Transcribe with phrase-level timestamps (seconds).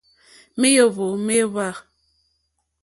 [0.59, 1.69] Mèóhwò méhwǎ.